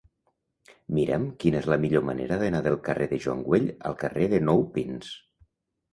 Mira'm 0.99 1.27
quina 1.43 1.59
és 1.59 1.67
la 1.73 1.77
millor 1.83 2.03
manera 2.09 2.39
d'anar 2.43 2.63
del 2.69 2.77
carrer 2.89 3.09
de 3.13 3.21
Joan 3.27 3.47
Güell 3.51 3.69
al 3.91 3.99
carrer 4.05 4.27
de 4.33 4.41
Nou 4.51 4.65
Pins. 4.79 5.17